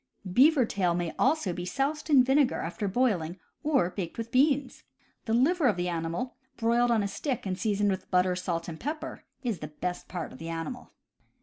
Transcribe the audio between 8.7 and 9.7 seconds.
pepper, is the